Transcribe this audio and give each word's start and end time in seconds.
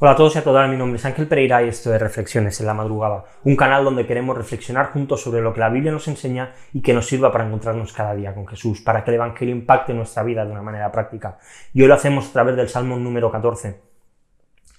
Hola 0.00 0.12
a 0.12 0.14
todos 0.14 0.36
y 0.36 0.38
a 0.38 0.44
todas, 0.44 0.70
mi 0.70 0.76
nombre 0.76 0.96
es 0.96 1.04
Ángel 1.04 1.26
Pereira 1.26 1.60
y 1.60 1.70
esto 1.70 1.92
es 1.92 2.00
Reflexiones 2.00 2.60
en 2.60 2.66
la 2.66 2.72
Madrugada, 2.72 3.24
un 3.42 3.56
canal 3.56 3.82
donde 3.82 4.06
queremos 4.06 4.36
reflexionar 4.36 4.92
juntos 4.92 5.20
sobre 5.20 5.40
lo 5.40 5.52
que 5.52 5.58
la 5.58 5.70
Biblia 5.70 5.90
nos 5.90 6.06
enseña 6.06 6.52
y 6.72 6.82
que 6.82 6.94
nos 6.94 7.08
sirva 7.08 7.32
para 7.32 7.44
encontrarnos 7.44 7.92
cada 7.92 8.14
día 8.14 8.32
con 8.32 8.46
Jesús, 8.46 8.80
para 8.80 9.02
que 9.02 9.10
el 9.10 9.16
Evangelio 9.16 9.56
impacte 9.56 9.92
nuestra 9.92 10.22
vida 10.22 10.44
de 10.44 10.52
una 10.52 10.62
manera 10.62 10.92
práctica. 10.92 11.40
Y 11.74 11.82
hoy 11.82 11.88
lo 11.88 11.94
hacemos 11.94 12.28
a 12.28 12.32
través 12.32 12.54
del 12.54 12.68
Salmo 12.68 12.96
número 12.96 13.28
14. 13.32 13.80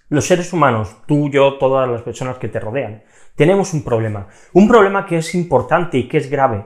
Los 0.07 0.25
seres 0.25 0.53
humanos, 0.53 0.95
tú, 1.05 1.29
yo, 1.29 1.57
todas 1.57 1.89
las 1.89 2.01
personas 2.01 2.37
que 2.37 2.47
te 2.47 2.61
rodean, 2.61 3.03
tenemos 3.35 3.73
un 3.73 3.83
problema, 3.83 4.29
un 4.53 4.69
problema 4.69 5.05
que 5.05 5.17
es 5.17 5.35
importante 5.35 5.97
y 5.97 6.07
que 6.07 6.19
es 6.19 6.29
grave, 6.29 6.63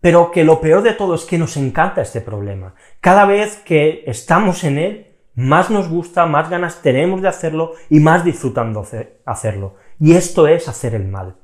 pero 0.00 0.30
que 0.30 0.44
lo 0.44 0.60
peor 0.60 0.82
de 0.82 0.92
todo 0.92 1.16
es 1.16 1.24
que 1.24 1.38
nos 1.38 1.56
encanta 1.56 2.02
este 2.02 2.20
problema. 2.20 2.72
Cada 3.00 3.24
vez 3.24 3.56
que 3.56 4.04
estamos 4.06 4.62
en 4.62 4.78
él, 4.78 5.09
más 5.40 5.70
nos 5.70 5.88
gusta, 5.88 6.26
más 6.26 6.50
ganas 6.50 6.82
tenemos 6.82 7.22
de 7.22 7.28
hacerlo 7.28 7.72
y 7.88 8.00
más 8.00 8.24
disfrutando 8.24 8.86
hacerlo. 9.24 9.74
Y 9.98 10.12
esto 10.12 10.46
es 10.46 10.68
hacer 10.68 10.94
el 10.94 11.08
mal. 11.08 11.36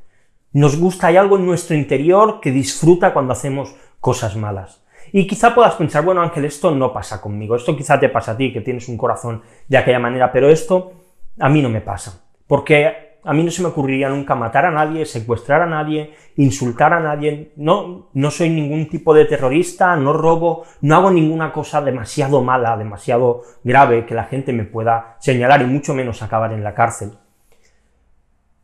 Nos 0.52 0.78
gusta, 0.78 1.08
hay 1.08 1.16
algo 1.16 1.36
en 1.36 1.46
nuestro 1.46 1.76
interior 1.76 2.40
que 2.40 2.50
disfruta 2.50 3.12
cuando 3.12 3.32
hacemos 3.32 3.74
cosas 4.00 4.36
malas. 4.36 4.84
Y 5.12 5.26
quizá 5.26 5.54
puedas 5.54 5.74
pensar, 5.74 6.04
bueno 6.04 6.22
Ángel, 6.22 6.44
esto 6.44 6.70
no 6.74 6.92
pasa 6.92 7.20
conmigo, 7.20 7.56
esto 7.56 7.76
quizá 7.76 7.98
te 7.98 8.08
pasa 8.08 8.32
a 8.32 8.36
ti, 8.36 8.52
que 8.52 8.60
tienes 8.60 8.88
un 8.88 8.96
corazón 8.96 9.42
de 9.68 9.78
aquella 9.78 9.98
manera, 9.98 10.32
pero 10.32 10.48
esto 10.48 10.92
a 11.38 11.48
mí 11.48 11.62
no 11.62 11.68
me 11.68 11.80
pasa. 11.80 12.24
Porque 12.46 13.05
a 13.26 13.32
mí 13.32 13.42
no 13.42 13.50
se 13.50 13.60
me 13.60 13.68
ocurriría 13.68 14.08
nunca 14.08 14.36
matar 14.36 14.66
a 14.66 14.70
nadie, 14.70 15.04
secuestrar 15.04 15.60
a 15.60 15.66
nadie, 15.66 16.14
insultar 16.36 16.92
a 16.92 17.00
nadie. 17.00 17.52
No, 17.56 18.08
no 18.14 18.30
soy 18.30 18.50
ningún 18.50 18.88
tipo 18.88 19.12
de 19.12 19.24
terrorista, 19.24 19.96
no 19.96 20.12
robo, 20.12 20.64
no 20.80 20.94
hago 20.94 21.10
ninguna 21.10 21.52
cosa 21.52 21.80
demasiado 21.80 22.40
mala, 22.40 22.76
demasiado 22.76 23.42
grave 23.64 24.06
que 24.06 24.14
la 24.14 24.24
gente 24.24 24.52
me 24.52 24.64
pueda 24.64 25.16
señalar 25.18 25.60
y 25.62 25.66
mucho 25.66 25.92
menos 25.92 26.22
acabar 26.22 26.52
en 26.52 26.62
la 26.62 26.74
cárcel. 26.74 27.18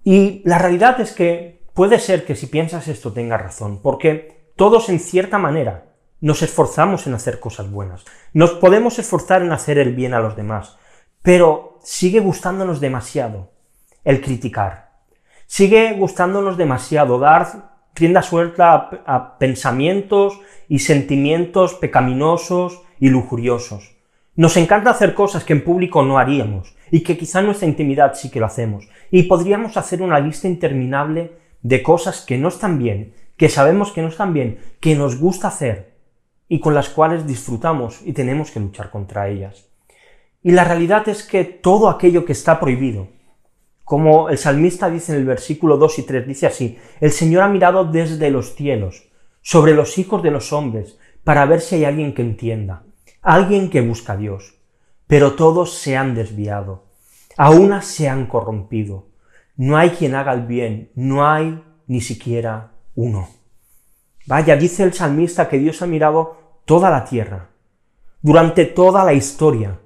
Y 0.04 0.42
la 0.44 0.58
realidad 0.58 1.00
es 1.00 1.10
que 1.10 1.64
puede 1.74 1.98
ser 1.98 2.24
que 2.24 2.36
si 2.36 2.46
piensas 2.46 2.86
esto 2.86 3.12
tengas 3.12 3.42
razón, 3.42 3.82
porque 3.82 4.52
todos 4.54 4.88
en 4.88 5.00
cierta 5.00 5.38
manera 5.38 5.86
nos 6.20 6.40
esforzamos 6.42 7.08
en 7.08 7.14
hacer 7.14 7.40
cosas 7.40 7.68
buenas. 7.68 8.04
Nos 8.32 8.52
podemos 8.52 9.00
esforzar 9.00 9.42
en 9.42 9.50
hacer 9.50 9.78
el 9.78 9.92
bien 9.92 10.14
a 10.14 10.20
los 10.20 10.36
demás, 10.36 10.78
pero 11.20 11.80
sigue 11.82 12.20
gustándonos 12.20 12.80
demasiado 12.80 13.51
el 14.04 14.20
criticar. 14.20 14.92
Sigue 15.46 15.92
gustándonos 15.92 16.56
demasiado 16.56 17.18
dar 17.18 17.72
rienda 17.94 18.22
suelta 18.22 19.02
a, 19.06 19.38
pensamientos 19.38 20.40
y 20.68 20.78
sentimientos 20.78 21.74
pecaminosos 21.74 22.82
y 22.98 23.10
lujuriosos. 23.10 23.96
Nos 24.34 24.56
encanta 24.56 24.90
hacer 24.90 25.14
cosas 25.14 25.44
que 25.44 25.52
en 25.52 25.62
público 25.62 26.02
no 26.02 26.18
haríamos 26.18 26.74
y 26.90 27.00
que 27.00 27.18
quizá 27.18 27.40
en 27.40 27.46
nuestra 27.46 27.68
intimidad 27.68 28.14
sí 28.14 28.30
que 28.30 28.40
lo 28.40 28.46
hacemos. 28.46 28.88
Y 29.10 29.24
podríamos 29.24 29.76
hacer 29.76 30.00
una 30.00 30.20
lista 30.20 30.48
interminable 30.48 31.32
de 31.60 31.82
cosas 31.82 32.22
que 32.22 32.38
no 32.38 32.48
están 32.48 32.78
bien, 32.78 33.14
que 33.36 33.48
sabemos 33.48 33.92
que 33.92 34.02
no 34.02 34.08
están 34.08 34.32
bien, 34.32 34.58
que 34.80 34.94
nos 34.94 35.18
gusta 35.18 35.48
hacer 35.48 35.92
y 36.48 36.60
con 36.60 36.74
las 36.74 36.88
cuales 36.88 37.26
disfrutamos 37.26 38.00
y 38.04 38.12
tenemos 38.12 38.50
que 38.50 38.60
luchar 38.60 38.90
contra 38.90 39.28
ellas. 39.28 39.66
Y 40.42 40.52
la 40.52 40.64
realidad 40.64 41.08
es 41.08 41.22
que 41.22 41.44
todo 41.44 41.88
aquello 41.88 42.24
que 42.24 42.32
está 42.32 42.58
prohibido, 42.58 43.08
como 43.92 44.30
el 44.30 44.38
salmista 44.38 44.88
dice 44.88 45.12
en 45.12 45.18
el 45.18 45.26
versículo 45.26 45.76
2 45.76 45.98
y 45.98 46.02
3, 46.04 46.26
dice 46.26 46.46
así, 46.46 46.78
el 46.98 47.10
Señor 47.10 47.42
ha 47.42 47.48
mirado 47.48 47.84
desde 47.84 48.30
los 48.30 48.54
cielos, 48.54 49.10
sobre 49.42 49.74
los 49.74 49.98
hijos 49.98 50.22
de 50.22 50.30
los 50.30 50.54
hombres, 50.54 50.98
para 51.24 51.44
ver 51.44 51.60
si 51.60 51.74
hay 51.74 51.84
alguien 51.84 52.14
que 52.14 52.22
entienda, 52.22 52.84
alguien 53.20 53.68
que 53.68 53.82
busca 53.82 54.14
a 54.14 54.16
Dios. 54.16 54.54
Pero 55.06 55.34
todos 55.34 55.74
se 55.74 55.94
han 55.94 56.14
desviado, 56.14 56.86
a 57.36 57.50
unas 57.50 57.84
se 57.84 58.08
han 58.08 58.24
corrompido. 58.24 59.08
No 59.56 59.76
hay 59.76 59.90
quien 59.90 60.14
haga 60.14 60.32
el 60.32 60.46
bien, 60.46 60.90
no 60.94 61.26
hay 61.26 61.62
ni 61.86 62.00
siquiera 62.00 62.72
uno. 62.94 63.28
Vaya, 64.26 64.56
dice 64.56 64.84
el 64.84 64.94
salmista 64.94 65.50
que 65.50 65.58
Dios 65.58 65.82
ha 65.82 65.86
mirado 65.86 66.62
toda 66.64 66.88
la 66.88 67.04
tierra, 67.04 67.50
durante 68.22 68.64
toda 68.64 69.04
la 69.04 69.12
historia, 69.12 69.80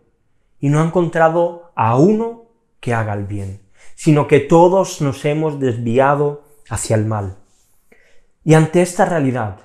y 0.60 0.68
no 0.68 0.80
ha 0.80 0.84
encontrado 0.84 1.72
a 1.74 1.98
uno 1.98 2.44
que 2.78 2.94
haga 2.94 3.12
el 3.12 3.24
bien 3.24 3.65
sino 3.96 4.28
que 4.28 4.38
todos 4.38 5.00
nos 5.00 5.24
hemos 5.24 5.58
desviado 5.58 6.44
hacia 6.68 6.94
el 6.94 7.06
mal. 7.06 7.34
Y 8.44 8.54
ante 8.54 8.82
esta 8.82 9.04
realidad, 9.04 9.56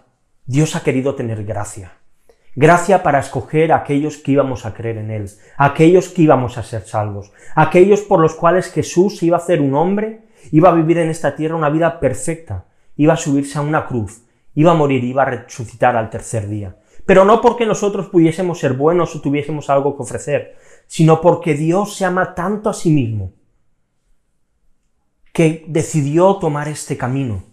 Dios 0.48 0.76
ha 0.76 0.84
querido 0.84 1.14
tener 1.14 1.44
gracia. 1.44 1.92
Gracia 2.56 3.04
para 3.04 3.20
escoger 3.20 3.72
a 3.72 3.78
aquellos 3.78 4.18
que 4.18 4.32
íbamos 4.32 4.66
a 4.66 4.74
creer 4.74 4.98
en 4.98 5.12
Él, 5.12 5.30
aquellos 5.58 6.10
que 6.10 6.24
íbamos 6.24 6.58
a 6.58 6.64
ser 6.64 6.82
salvos, 6.82 7.32
aquellos 7.56 8.02
por 8.02 8.20
los 8.20 8.34
cuales 8.34 8.72
Jesús 8.72 9.22
iba 9.22 9.38
a 9.38 9.42
ser 9.42 9.62
un 9.62 9.76
hombre, 9.76 10.24
iba 10.52 10.70
a 10.70 10.74
vivir 10.74 10.98
en 10.98 11.10
esta 11.10 11.36
tierra 11.36 11.56
una 11.56 11.70
vida 11.70 12.00
perfecta, 12.00 12.66
iba 12.98 13.14
a 13.14 13.18
subirse 13.18 13.58
a 13.58 13.62
una 13.62 13.86
cruz, 13.86 14.24
iba 14.56 14.72
a 14.72 14.76
morir, 14.76 15.04
iba 15.04 15.24
a 15.24 15.26
resucitar 15.26 15.96
al 15.96 16.10
tercer 16.10 16.48
día. 16.48 16.76
Pero 17.06 17.26
no 17.26 17.42
porque 17.42 17.66
nosotros 17.66 18.08
pudiésemos 18.08 18.60
ser 18.60 18.74
buenos 18.74 19.16
o 19.16 19.22
tuviésemos 19.22 19.70
algo 19.70 19.96
que 19.96 20.04
ofrecer, 20.04 20.56
sino 20.88 21.22
porque 21.22 21.54
Dios 21.54 21.96
se 21.96 22.06
ama 22.06 22.36
tanto 22.36 22.70
a 22.70 22.74
sí 22.74 22.90
mismo, 22.90 23.34
que 25.34 25.64
decidió 25.68 26.36
tomar 26.36 26.68
este 26.68 26.98
camino 26.98 27.44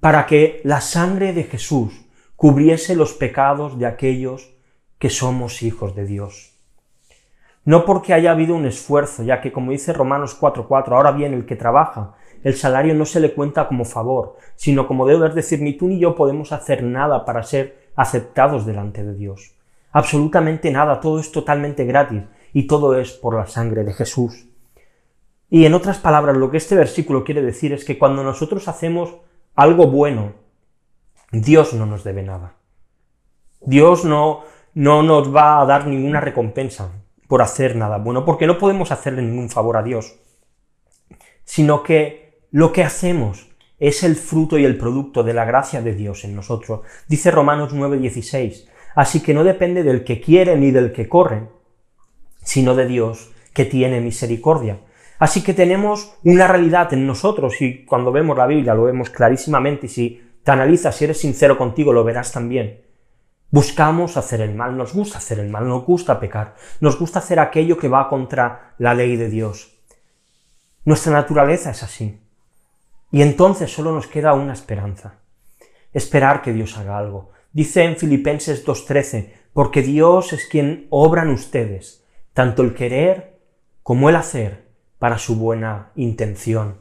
para 0.00 0.26
que 0.26 0.60
la 0.64 0.80
sangre 0.80 1.32
de 1.32 1.44
Jesús 1.44 2.06
cubriese 2.36 2.96
los 2.96 3.12
pecados 3.12 3.78
de 3.78 3.86
aquellos 3.86 4.54
que 4.98 5.10
somos 5.10 5.62
hijos 5.62 5.94
de 5.94 6.06
Dios. 6.06 6.52
No 7.64 7.84
porque 7.84 8.14
haya 8.14 8.30
habido 8.30 8.54
un 8.54 8.66
esfuerzo, 8.66 9.24
ya 9.24 9.40
que 9.40 9.52
como 9.52 9.72
dice 9.72 9.92
Romanos 9.92 10.38
4:4, 10.40 10.96
ahora 10.96 11.10
bien 11.10 11.34
el 11.34 11.46
que 11.46 11.56
trabaja, 11.56 12.14
el 12.44 12.54
salario 12.54 12.94
no 12.94 13.04
se 13.04 13.18
le 13.18 13.34
cuenta 13.34 13.66
como 13.66 13.84
favor, 13.84 14.36
sino 14.54 14.86
como 14.86 15.06
debes 15.06 15.34
decir, 15.34 15.60
ni 15.60 15.72
tú 15.72 15.88
ni 15.88 15.98
yo 15.98 16.14
podemos 16.14 16.52
hacer 16.52 16.84
nada 16.84 17.24
para 17.24 17.42
ser 17.42 17.90
aceptados 17.96 18.66
delante 18.66 19.02
de 19.02 19.14
Dios. 19.14 19.56
Absolutamente 19.90 20.70
nada, 20.70 21.00
todo 21.00 21.18
es 21.18 21.32
totalmente 21.32 21.84
gratis 21.84 22.22
y 22.52 22.66
todo 22.68 22.96
es 22.98 23.12
por 23.12 23.34
la 23.34 23.46
sangre 23.46 23.82
de 23.82 23.94
Jesús. 23.94 24.46
Y 25.48 25.64
en 25.64 25.74
otras 25.74 25.98
palabras, 25.98 26.36
lo 26.36 26.50
que 26.50 26.56
este 26.56 26.74
versículo 26.74 27.24
quiere 27.24 27.42
decir 27.42 27.72
es 27.72 27.84
que 27.84 27.98
cuando 27.98 28.24
nosotros 28.24 28.66
hacemos 28.68 29.16
algo 29.54 29.86
bueno, 29.86 30.34
Dios 31.32 31.72
no 31.74 31.86
nos 31.86 32.04
debe 32.04 32.22
nada. 32.22 32.54
Dios 33.60 34.04
no, 34.04 34.42
no 34.74 35.02
nos 35.02 35.34
va 35.34 35.60
a 35.60 35.66
dar 35.66 35.86
ninguna 35.86 36.20
recompensa 36.20 36.92
por 37.28 37.42
hacer 37.42 37.76
nada 37.76 37.98
bueno, 37.98 38.24
porque 38.24 38.46
no 38.46 38.58
podemos 38.58 38.92
hacerle 38.92 39.22
ningún 39.22 39.50
favor 39.50 39.76
a 39.76 39.82
Dios, 39.82 40.16
sino 41.44 41.82
que 41.82 42.40
lo 42.50 42.72
que 42.72 42.84
hacemos 42.84 43.48
es 43.78 44.02
el 44.02 44.16
fruto 44.16 44.58
y 44.58 44.64
el 44.64 44.78
producto 44.78 45.22
de 45.22 45.34
la 45.34 45.44
gracia 45.44 45.82
de 45.82 45.94
Dios 45.94 46.24
en 46.24 46.34
nosotros. 46.34 46.80
Dice 47.08 47.30
Romanos 47.30 47.74
9:16, 47.74 48.68
así 48.94 49.22
que 49.22 49.34
no 49.34 49.44
depende 49.44 49.82
del 49.82 50.04
que 50.04 50.20
quiere 50.20 50.56
ni 50.56 50.70
del 50.70 50.92
que 50.92 51.08
corre, 51.08 51.48
sino 52.42 52.74
de 52.74 52.86
Dios 52.86 53.30
que 53.52 53.64
tiene 53.64 54.00
misericordia. 54.00 54.80
Así 55.18 55.42
que 55.42 55.54
tenemos 55.54 56.14
una 56.24 56.46
realidad 56.46 56.92
en 56.92 57.06
nosotros 57.06 57.60
y 57.62 57.84
cuando 57.84 58.12
vemos 58.12 58.36
la 58.36 58.46
Biblia 58.46 58.74
lo 58.74 58.84
vemos 58.84 59.10
clarísimamente 59.10 59.86
y 59.86 59.88
si 59.88 60.22
te 60.42 60.50
analizas, 60.50 60.94
si 60.94 61.04
eres 61.04 61.18
sincero 61.18 61.56
contigo, 61.56 61.92
lo 61.92 62.04
verás 62.04 62.32
también. 62.32 62.82
Buscamos 63.50 64.16
hacer 64.16 64.42
el 64.42 64.54
mal, 64.54 64.76
nos 64.76 64.92
gusta 64.92 65.18
hacer 65.18 65.38
el 65.38 65.48
mal, 65.48 65.66
nos 65.66 65.84
gusta 65.84 66.20
pecar, 66.20 66.54
nos 66.80 66.98
gusta 66.98 67.20
hacer 67.20 67.40
aquello 67.40 67.78
que 67.78 67.88
va 67.88 68.08
contra 68.08 68.74
la 68.78 68.92
ley 68.94 69.16
de 69.16 69.30
Dios. 69.30 69.78
Nuestra 70.84 71.12
naturaleza 71.12 71.70
es 71.70 71.82
así. 71.82 72.20
Y 73.10 73.22
entonces 73.22 73.72
solo 73.72 73.92
nos 73.92 74.06
queda 74.06 74.34
una 74.34 74.52
esperanza, 74.52 75.20
esperar 75.92 76.42
que 76.42 76.52
Dios 76.52 76.76
haga 76.76 76.98
algo. 76.98 77.30
Dice 77.52 77.84
en 77.84 77.96
Filipenses 77.96 78.66
2.13, 78.66 79.32
porque 79.54 79.80
Dios 79.80 80.34
es 80.34 80.46
quien 80.46 80.86
obra 80.90 81.22
en 81.22 81.30
ustedes, 81.30 82.04
tanto 82.34 82.62
el 82.62 82.74
querer 82.74 83.38
como 83.82 84.10
el 84.10 84.16
hacer 84.16 84.65
para 84.98 85.18
su 85.18 85.36
buena 85.36 85.90
intención. 85.96 86.78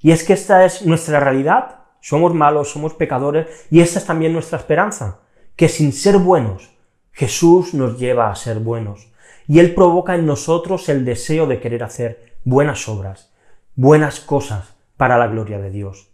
Y 0.00 0.12
es 0.12 0.24
que 0.24 0.34
esta 0.34 0.64
es 0.64 0.84
nuestra 0.84 1.20
realidad, 1.20 1.80
somos 2.00 2.34
malos, 2.34 2.70
somos 2.70 2.94
pecadores, 2.94 3.46
y 3.70 3.80
esta 3.80 3.98
es 3.98 4.04
también 4.04 4.32
nuestra 4.32 4.58
esperanza, 4.58 5.20
que 5.56 5.68
sin 5.68 5.92
ser 5.92 6.18
buenos, 6.18 6.70
Jesús 7.12 7.74
nos 7.74 7.98
lleva 7.98 8.30
a 8.30 8.36
ser 8.36 8.58
buenos, 8.60 9.08
y 9.48 9.58
Él 9.58 9.74
provoca 9.74 10.14
en 10.14 10.26
nosotros 10.26 10.88
el 10.88 11.04
deseo 11.04 11.46
de 11.46 11.60
querer 11.60 11.82
hacer 11.82 12.34
buenas 12.44 12.88
obras, 12.88 13.32
buenas 13.74 14.20
cosas 14.20 14.74
para 14.96 15.18
la 15.18 15.26
gloria 15.26 15.58
de 15.58 15.70
Dios. 15.70 16.08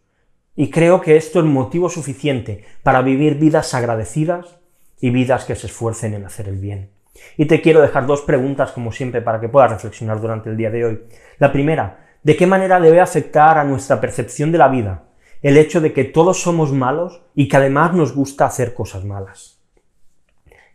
Y 0.54 0.70
creo 0.70 1.00
que 1.00 1.16
esto 1.16 1.40
es 1.40 1.46
motivo 1.46 1.88
suficiente 1.88 2.64
para 2.82 3.02
vivir 3.02 3.36
vidas 3.36 3.74
agradecidas 3.74 4.58
y 5.00 5.10
vidas 5.10 5.44
que 5.44 5.56
se 5.56 5.66
esfuercen 5.66 6.14
en 6.14 6.24
hacer 6.24 6.48
el 6.48 6.58
bien. 6.58 6.90
Y 7.36 7.46
te 7.46 7.60
quiero 7.60 7.80
dejar 7.80 8.06
dos 8.06 8.22
preguntas, 8.22 8.72
como 8.72 8.92
siempre, 8.92 9.22
para 9.22 9.40
que 9.40 9.48
puedas 9.48 9.70
reflexionar 9.70 10.20
durante 10.20 10.50
el 10.50 10.56
día 10.56 10.70
de 10.70 10.84
hoy. 10.84 11.02
La 11.38 11.52
primera, 11.52 12.06
¿de 12.22 12.36
qué 12.36 12.46
manera 12.46 12.80
debe 12.80 13.00
afectar 13.00 13.58
a 13.58 13.64
nuestra 13.64 14.00
percepción 14.00 14.52
de 14.52 14.58
la 14.58 14.68
vida 14.68 15.04
el 15.42 15.56
hecho 15.56 15.80
de 15.80 15.92
que 15.92 16.04
todos 16.04 16.40
somos 16.40 16.72
malos 16.72 17.22
y 17.34 17.48
que 17.48 17.56
además 17.56 17.94
nos 17.94 18.14
gusta 18.14 18.46
hacer 18.46 18.74
cosas 18.74 19.04
malas? 19.04 19.60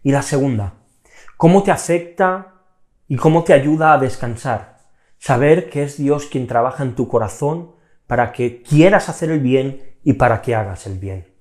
Y 0.04 0.12
la 0.12 0.22
segunda, 0.22 0.74
¿cómo 1.38 1.64
te 1.64 1.72
afecta 1.72 2.54
y 3.08 3.16
cómo 3.16 3.44
te 3.44 3.54
ayuda 3.54 3.94
a 3.94 3.98
descansar 3.98 4.78
Saber 5.20 5.70
que 5.70 5.84
es 5.84 5.98
Dios 5.98 6.28
quien 6.28 6.48
trabaja 6.48 6.84
en 6.84 6.96
tu 6.96 7.08
corazón 7.08 7.72
para 8.06 8.32
que 8.32 8.62
quieras 8.62 9.10
hacer 9.10 9.32
el 9.32 9.40
bien 9.40 9.98
y 10.04 10.14
para 10.14 10.42
que 10.42 10.56
hagas 10.56 10.86
el 10.88 11.00
bien. 11.00 11.37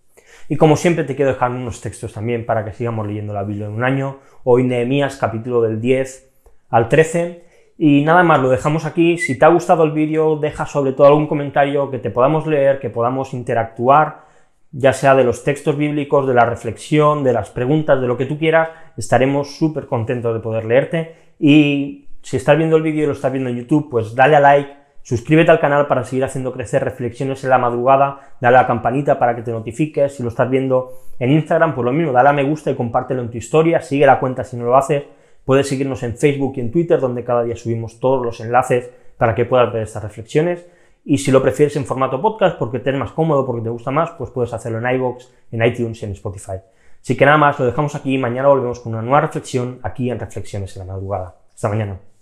Y 0.48 0.56
como 0.56 0.76
siempre 0.76 1.04
te 1.04 1.16
quiero 1.16 1.32
dejar 1.32 1.50
unos 1.50 1.80
textos 1.80 2.12
también 2.12 2.46
para 2.46 2.64
que 2.64 2.72
sigamos 2.72 3.06
leyendo 3.06 3.32
la 3.32 3.42
Biblia 3.42 3.66
en 3.66 3.72
un 3.72 3.84
año. 3.84 4.18
Hoy 4.44 4.62
Nehemías 4.62 5.16
capítulo 5.16 5.62
del 5.62 5.80
10 5.80 6.30
al 6.70 6.88
13. 6.88 7.44
Y 7.78 8.04
nada 8.04 8.22
más, 8.22 8.40
lo 8.40 8.48
dejamos 8.48 8.84
aquí. 8.84 9.18
Si 9.18 9.38
te 9.38 9.44
ha 9.44 9.48
gustado 9.48 9.84
el 9.84 9.92
vídeo, 9.92 10.36
deja 10.36 10.64
sobre 10.66 10.92
todo 10.92 11.08
algún 11.08 11.26
comentario 11.26 11.90
que 11.90 11.98
te 11.98 12.10
podamos 12.10 12.46
leer, 12.46 12.78
que 12.78 12.90
podamos 12.90 13.34
interactuar, 13.34 14.24
ya 14.72 14.92
sea 14.92 15.14
de 15.14 15.24
los 15.24 15.44
textos 15.44 15.76
bíblicos, 15.76 16.26
de 16.26 16.34
la 16.34 16.46
reflexión, 16.46 17.22
de 17.22 17.32
las 17.32 17.50
preguntas, 17.50 18.00
de 18.00 18.06
lo 18.06 18.16
que 18.16 18.26
tú 18.26 18.38
quieras. 18.38 18.70
Estaremos 18.96 19.56
súper 19.56 19.86
contentos 19.86 20.32
de 20.32 20.40
poder 20.40 20.64
leerte. 20.64 21.14
Y 21.38 22.08
si 22.22 22.38
estás 22.38 22.56
viendo 22.56 22.76
el 22.76 22.82
vídeo 22.82 23.04
y 23.04 23.06
lo 23.06 23.12
estás 23.12 23.32
viendo 23.32 23.50
en 23.50 23.56
YouTube, 23.56 23.90
pues 23.90 24.14
dale 24.14 24.36
a 24.36 24.40
like 24.40 24.75
Suscríbete 25.06 25.52
al 25.52 25.60
canal 25.60 25.86
para 25.86 26.02
seguir 26.02 26.24
haciendo 26.24 26.52
crecer 26.52 26.82
reflexiones 26.82 27.44
en 27.44 27.50
la 27.50 27.58
madrugada, 27.58 28.32
dale 28.40 28.56
a 28.56 28.62
la 28.62 28.66
campanita 28.66 29.20
para 29.20 29.36
que 29.36 29.42
te 29.42 29.52
notifiques, 29.52 30.16
si 30.16 30.24
lo 30.24 30.30
estás 30.30 30.50
viendo 30.50 30.94
en 31.20 31.30
Instagram, 31.30 31.76
pues 31.76 31.84
lo 31.84 31.92
mismo, 31.92 32.10
dale 32.10 32.30
a 32.30 32.32
me 32.32 32.42
gusta 32.42 32.72
y 32.72 32.74
compártelo 32.74 33.22
en 33.22 33.30
tu 33.30 33.38
historia, 33.38 33.80
sigue 33.80 34.04
la 34.04 34.18
cuenta 34.18 34.42
si 34.42 34.56
no 34.56 34.64
lo 34.64 34.76
haces, 34.76 35.04
puedes 35.44 35.68
seguirnos 35.68 36.02
en 36.02 36.16
Facebook 36.16 36.54
y 36.56 36.60
en 36.60 36.72
Twitter, 36.72 36.98
donde 36.98 37.22
cada 37.22 37.44
día 37.44 37.54
subimos 37.54 38.00
todos 38.00 38.26
los 38.26 38.40
enlaces 38.40 38.90
para 39.16 39.36
que 39.36 39.44
puedas 39.44 39.72
ver 39.72 39.84
estas 39.84 40.02
reflexiones, 40.02 40.66
y 41.04 41.18
si 41.18 41.30
lo 41.30 41.40
prefieres 41.40 41.76
en 41.76 41.84
formato 41.84 42.20
podcast 42.20 42.58
porque 42.58 42.80
te 42.80 42.90
es 42.90 42.96
más 42.96 43.12
cómodo, 43.12 43.46
porque 43.46 43.62
te 43.62 43.70
gusta 43.70 43.92
más, 43.92 44.10
pues 44.18 44.32
puedes 44.32 44.52
hacerlo 44.52 44.80
en 44.80 44.92
iVoox, 44.92 45.24
en 45.52 45.64
iTunes 45.64 46.02
y 46.02 46.06
en 46.06 46.12
Spotify. 46.14 46.58
Así 47.00 47.16
que 47.16 47.24
nada 47.24 47.38
más, 47.38 47.60
lo 47.60 47.66
dejamos 47.66 47.94
aquí, 47.94 48.18
mañana 48.18 48.48
volvemos 48.48 48.80
con 48.80 48.92
una 48.92 49.02
nueva 49.02 49.20
reflexión 49.20 49.78
aquí 49.84 50.10
en 50.10 50.18
Reflexiones 50.18 50.76
en 50.76 50.84
la 50.84 50.92
madrugada. 50.94 51.36
Hasta 51.54 51.68
mañana. 51.68 52.15